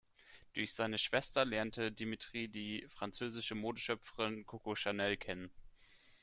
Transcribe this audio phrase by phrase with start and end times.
[0.55, 5.51] Durch seine Schwester lernte Dmitri die französische Modeschöpferin Coco Chanel kennen.